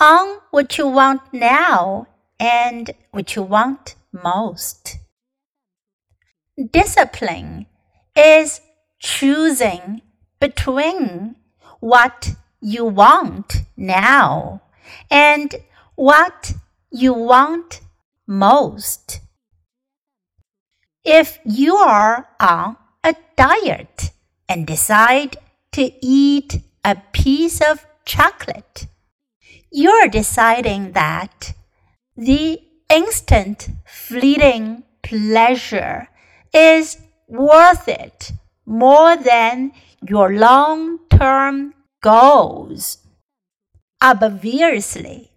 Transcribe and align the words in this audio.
on 0.00 0.38
what 0.50 0.78
you 0.78 0.88
want 0.88 1.20
now 1.32 2.06
and 2.38 2.90
what 3.10 3.36
you 3.36 3.42
want 3.42 3.94
most. 4.12 4.96
Discipline 6.72 7.66
is 8.16 8.60
choosing 8.98 10.00
between 10.40 11.36
what 11.80 12.30
you 12.60 12.84
want 12.84 13.62
now 13.76 14.62
and 15.10 15.54
what 15.94 16.54
you 16.90 17.12
want 17.12 17.80
most. 18.26 19.20
If 21.04 21.38
you 21.44 21.76
are 21.76 22.28
on 22.40 22.76
a 23.04 23.14
diet 23.36 24.10
and 24.48 24.66
decide 24.66 25.36
to 25.72 25.92
eat 26.02 26.60
a 26.84 26.96
piece 27.12 27.60
of 27.60 27.86
chocolate, 28.04 28.86
you're 29.70 30.08
deciding 30.08 30.92
that 30.92 31.54
the 32.16 32.60
instant 32.92 33.68
fleeting 33.86 34.82
pleasure 35.02 36.08
is 36.52 36.98
worth 37.28 37.88
it 37.88 38.32
more 38.66 39.16
than 39.16 39.72
your 40.06 40.32
long 40.32 40.98
term 41.08 41.74
goals. 42.02 42.98
Obviously, 44.00 45.30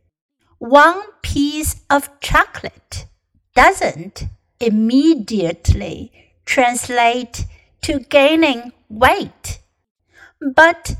one 0.59 1.01
piece 1.21 1.81
of 1.89 2.09
chocolate 2.19 3.05
doesn't 3.55 4.25
immediately 4.59 6.11
translate 6.45 7.45
to 7.81 7.99
gaining 7.99 8.71
weight, 8.89 9.59
but 10.55 10.95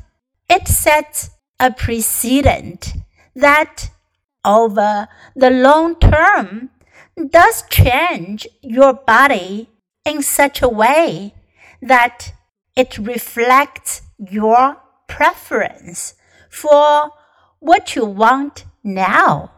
it 0.50 0.68
sets 0.68 1.30
a 1.60 1.72
precedent 1.72 2.94
that 3.36 3.90
over 4.46 5.08
the 5.36 5.50
long 5.50 5.96
term 6.00 6.70
does 7.30 7.64
change 7.70 8.48
your 8.62 8.94
body 8.94 9.70
in 10.06 10.22
such 10.22 10.62
a 10.62 10.70
way 10.70 11.34
that 11.82 12.34
it 12.76 12.98
reflects 12.98 14.02
your 14.18 14.78
preference 15.08 16.16
for 16.50 17.12
what 17.60 17.96
you 17.96 18.06
want 18.06 18.66
now, 18.84 19.52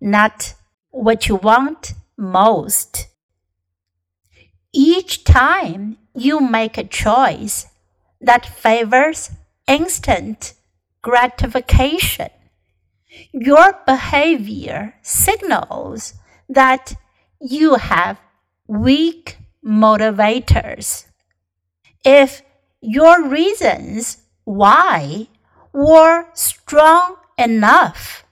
not 0.00 0.54
what 0.90 1.28
you 1.28 1.36
want 1.36 1.94
most. 2.16 3.06
Each 4.72 5.24
time 5.24 5.98
you 6.14 6.40
make 6.40 6.76
a 6.76 6.84
choice 6.84 7.66
that 8.20 8.44
favors 8.44 9.30
instant 9.66 10.54
gratification, 11.02 12.30
your 13.32 13.78
behavior 13.86 14.94
signals 15.02 16.14
that 16.48 16.94
you 17.40 17.74
have 17.74 18.18
weak 18.66 19.38
motivators. 19.64 21.06
If 22.04 22.42
your 22.80 23.28
reasons 23.28 24.18
why 24.44 25.28
were 25.72 26.26
strong 26.34 27.16
enough, 27.36 28.24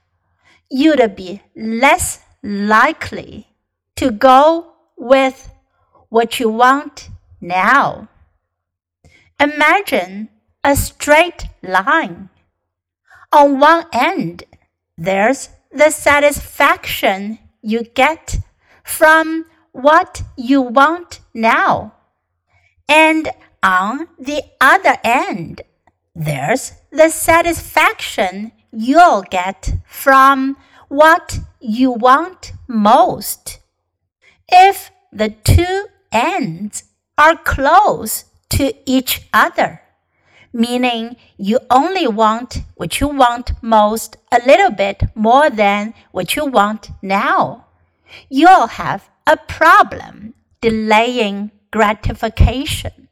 you'd 0.69 1.15
be 1.15 1.41
less 1.55 2.19
likely 2.43 3.47
to 3.95 4.11
go 4.11 4.73
with 4.95 5.51
what 6.09 6.39
you 6.39 6.49
want 6.49 7.09
now. 7.41 8.07
Imagine 9.39 10.29
a 10.63 10.75
straight 10.75 11.45
line. 11.61 12.29
On 13.31 13.59
one 13.59 13.85
end, 13.93 14.43
there's 14.97 15.49
the 15.71 15.91
satisfaction 15.91 17.39
you 17.61 17.83
get 17.83 18.37
from 18.83 19.45
what 19.71 20.23
you 20.35 20.61
want 20.61 21.19
now. 21.33 21.93
And 22.89 23.29
on 23.61 24.07
the 24.17 24.43
other 24.59 24.97
end, 25.03 25.61
there's 26.15 26.73
the 26.91 27.09
satisfaction 27.09 28.51
you'll 28.71 29.23
get 29.23 29.73
from 29.85 30.57
what 30.87 31.39
you 31.59 31.91
want 31.91 32.53
most. 32.67 33.59
If 34.49 34.91
the 35.11 35.29
two 35.29 35.87
ends 36.11 36.85
are 37.17 37.35
close 37.35 38.25
to 38.49 38.73
each 38.85 39.27
other, 39.33 39.81
meaning 40.53 41.15
you 41.37 41.59
only 41.69 42.07
want 42.07 42.63
what 42.75 42.99
you 42.99 43.07
want 43.07 43.51
most 43.61 44.17
a 44.31 44.39
little 44.45 44.71
bit 44.71 45.03
more 45.15 45.49
than 45.49 45.93
what 46.11 46.35
you 46.35 46.45
want 46.45 46.89
now, 47.01 47.65
you'll 48.29 48.67
have 48.67 49.09
a 49.25 49.37
problem 49.37 50.33
delaying 50.61 51.51
gratification. 51.71 53.09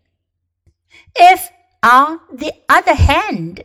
If, 1.15 1.49
on 1.83 2.19
the 2.33 2.53
other 2.67 2.95
hand, 2.95 3.63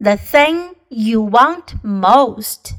the 0.00 0.16
thing 0.16 0.74
you 0.88 1.20
want 1.20 1.82
most 1.84 2.74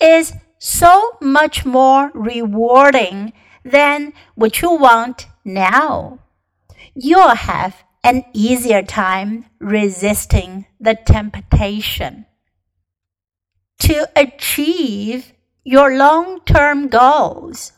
is 0.00 0.32
so 0.58 1.16
much 1.20 1.64
more 1.64 2.10
rewarding 2.14 3.32
than 3.64 4.12
what 4.34 4.62
you 4.62 4.72
want 4.72 5.26
now, 5.44 6.18
you'll 6.94 7.34
have 7.34 7.84
an 8.04 8.24
easier 8.32 8.82
time 8.82 9.46
resisting 9.60 10.66
the 10.80 10.94
temptation. 10.94 12.26
To 13.80 14.08
achieve 14.16 15.32
your 15.64 15.96
long 15.96 16.40
term 16.40 16.88
goals, 16.88 17.72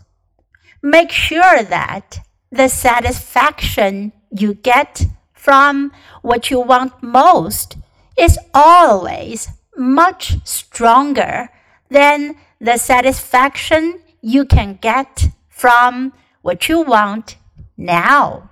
make 0.82 1.10
sure 1.10 1.62
that 1.62 2.18
the 2.50 2.68
satisfaction 2.68 4.12
you 4.30 4.54
get 4.54 5.04
from 5.32 5.92
what 6.22 6.50
you 6.50 6.60
want 6.60 7.02
most 7.02 7.76
is 8.18 8.38
always 8.54 9.48
much 9.76 10.36
stronger 10.46 11.48
than 11.91 12.36
the 12.60 12.76
satisfaction 12.76 14.00
you 14.22 14.44
can 14.44 14.78
get 14.80 15.28
from 15.48 16.12
what 16.42 16.68
you 16.68 16.80
want 16.80 17.36
now. 17.76 18.50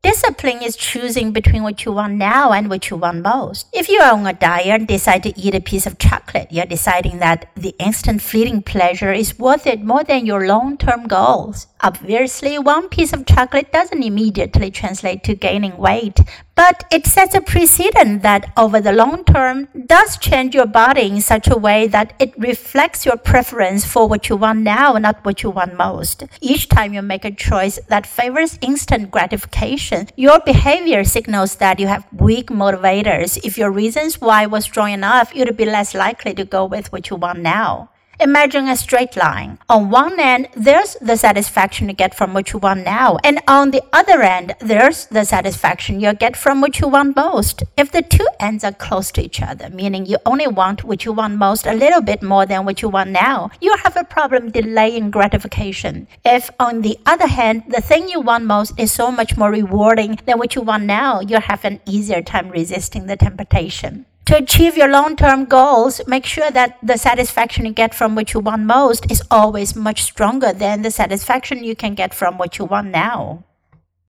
Discipline 0.00 0.62
is 0.62 0.76
choosing 0.76 1.32
between 1.32 1.64
what 1.64 1.84
you 1.84 1.90
want 1.90 2.14
now 2.14 2.52
and 2.52 2.70
what 2.70 2.88
you 2.88 2.96
want 2.96 3.20
most. 3.20 3.66
If 3.72 3.88
you 3.88 3.98
are 3.98 4.12
on 4.12 4.24
a 4.28 4.32
diet 4.32 4.66
and 4.68 4.86
decide 4.86 5.24
to 5.24 5.36
eat 5.36 5.56
a 5.56 5.60
piece 5.60 5.86
of 5.86 5.98
chocolate, 5.98 6.52
you're 6.52 6.66
deciding 6.66 7.18
that 7.18 7.50
the 7.56 7.74
instant 7.80 8.22
fleeting 8.22 8.62
pleasure 8.62 9.12
is 9.12 9.40
worth 9.40 9.66
it 9.66 9.82
more 9.82 10.04
than 10.04 10.24
your 10.24 10.46
long 10.46 10.78
term 10.78 11.08
goals. 11.08 11.66
Obviously, 11.80 12.60
one 12.60 12.88
piece 12.88 13.12
of 13.12 13.26
chocolate 13.26 13.72
doesn't 13.72 14.04
immediately 14.04 14.70
translate 14.70 15.24
to 15.24 15.34
gaining 15.34 15.76
weight, 15.76 16.20
but 16.58 16.82
it 16.90 17.06
sets 17.06 17.36
a 17.36 17.40
precedent 17.40 18.22
that 18.22 18.50
over 18.56 18.80
the 18.80 18.90
long 18.90 19.22
term 19.22 19.68
does 19.86 20.18
change 20.18 20.56
your 20.56 20.66
body 20.66 21.02
in 21.02 21.20
such 21.20 21.46
a 21.46 21.56
way 21.56 21.86
that 21.86 22.14
it 22.18 22.36
reflects 22.36 23.06
your 23.06 23.16
preference 23.16 23.84
for 23.84 24.08
what 24.08 24.28
you 24.28 24.34
want 24.34 24.58
now, 24.62 24.94
not 24.94 25.24
what 25.24 25.44
you 25.44 25.50
want 25.50 25.76
most. 25.76 26.24
Each 26.40 26.68
time 26.68 26.92
you 26.92 27.00
make 27.00 27.24
a 27.24 27.30
choice 27.30 27.78
that 27.86 28.08
favors 28.08 28.58
instant 28.60 29.12
gratification, 29.12 30.08
your 30.16 30.40
behavior 30.40 31.04
signals 31.04 31.54
that 31.62 31.78
you 31.78 31.86
have 31.86 32.04
weak 32.12 32.48
motivators. 32.48 33.38
If 33.44 33.56
your 33.56 33.70
reasons 33.70 34.20
why 34.20 34.46
were 34.46 34.60
strong 34.60 34.90
enough, 34.90 35.32
you'd 35.36 35.56
be 35.56 35.64
less 35.64 35.94
likely 35.94 36.34
to 36.34 36.44
go 36.44 36.64
with 36.64 36.90
what 36.90 37.08
you 37.08 37.14
want 37.14 37.38
now. 37.38 37.90
Imagine 38.20 38.66
a 38.66 38.76
straight 38.76 39.16
line. 39.16 39.60
On 39.68 39.90
one 39.90 40.18
end, 40.18 40.48
there's 40.56 40.96
the 41.00 41.16
satisfaction 41.16 41.88
you 41.88 41.94
get 41.94 42.16
from 42.16 42.34
what 42.34 42.52
you 42.52 42.58
want 42.58 42.84
now, 42.84 43.16
and 43.22 43.40
on 43.46 43.70
the 43.70 43.82
other 43.92 44.22
end, 44.22 44.56
there's 44.58 45.06
the 45.06 45.24
satisfaction 45.24 46.00
you 46.00 46.12
get 46.14 46.36
from 46.36 46.60
what 46.60 46.80
you 46.80 46.88
want 46.88 47.14
most. 47.14 47.62
If 47.76 47.92
the 47.92 48.02
two 48.02 48.26
ends 48.40 48.64
are 48.64 48.72
close 48.72 49.12
to 49.12 49.22
each 49.22 49.40
other, 49.40 49.70
meaning 49.70 50.04
you 50.04 50.16
only 50.26 50.48
want 50.48 50.82
what 50.82 51.04
you 51.04 51.12
want 51.12 51.36
most 51.36 51.64
a 51.64 51.74
little 51.74 52.00
bit 52.00 52.20
more 52.20 52.44
than 52.44 52.64
what 52.64 52.82
you 52.82 52.88
want 52.88 53.10
now, 53.10 53.50
you 53.60 53.76
have 53.84 53.96
a 53.96 54.02
problem 54.02 54.50
delaying 54.50 55.12
gratification. 55.12 56.08
If, 56.24 56.50
on 56.58 56.82
the 56.82 56.98
other 57.06 57.28
hand, 57.28 57.62
the 57.68 57.80
thing 57.80 58.08
you 58.08 58.20
want 58.20 58.44
most 58.46 58.72
is 58.80 58.90
so 58.90 59.12
much 59.12 59.36
more 59.36 59.52
rewarding 59.52 60.18
than 60.26 60.38
what 60.38 60.56
you 60.56 60.62
want 60.62 60.82
now, 60.82 61.20
you 61.20 61.38
have 61.38 61.64
an 61.64 61.80
easier 61.86 62.20
time 62.20 62.50
resisting 62.50 63.06
the 63.06 63.16
temptation. 63.16 64.06
To 64.28 64.36
achieve 64.36 64.76
your 64.76 64.88
long 64.88 65.16
term 65.16 65.46
goals, 65.46 66.02
make 66.06 66.26
sure 66.26 66.50
that 66.50 66.76
the 66.82 66.98
satisfaction 66.98 67.64
you 67.64 67.72
get 67.72 67.94
from 67.94 68.14
what 68.14 68.34
you 68.34 68.40
want 68.40 68.60
most 68.60 69.10
is 69.10 69.22
always 69.30 69.74
much 69.74 70.02
stronger 70.02 70.52
than 70.52 70.82
the 70.82 70.90
satisfaction 70.90 71.64
you 71.64 71.74
can 71.74 71.94
get 71.94 72.12
from 72.12 72.36
what 72.36 72.58
you 72.58 72.66
want 72.66 72.88
now. 72.88 73.47